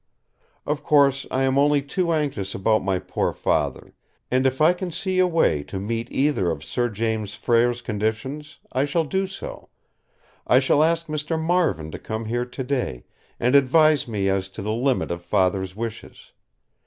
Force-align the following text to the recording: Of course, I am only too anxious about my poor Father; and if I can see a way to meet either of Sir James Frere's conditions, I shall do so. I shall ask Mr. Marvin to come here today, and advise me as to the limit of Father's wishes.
Of 0.65 0.81
course, 0.81 1.27
I 1.29 1.43
am 1.43 1.59
only 1.59 1.83
too 1.83 2.11
anxious 2.11 2.55
about 2.55 2.83
my 2.83 2.97
poor 2.97 3.31
Father; 3.33 3.93
and 4.31 4.47
if 4.47 4.59
I 4.59 4.73
can 4.73 4.89
see 4.89 5.19
a 5.19 5.27
way 5.27 5.61
to 5.65 5.79
meet 5.79 6.07
either 6.11 6.49
of 6.49 6.63
Sir 6.63 6.89
James 6.89 7.35
Frere's 7.35 7.83
conditions, 7.83 8.57
I 8.71 8.83
shall 8.85 9.03
do 9.03 9.27
so. 9.27 9.69
I 10.47 10.57
shall 10.57 10.81
ask 10.81 11.05
Mr. 11.05 11.39
Marvin 11.39 11.91
to 11.91 11.99
come 11.99 12.25
here 12.25 12.45
today, 12.45 13.03
and 13.39 13.53
advise 13.53 14.07
me 14.07 14.27
as 14.27 14.49
to 14.57 14.63
the 14.63 14.73
limit 14.73 15.11
of 15.11 15.21
Father's 15.23 15.75
wishes. 15.75 16.31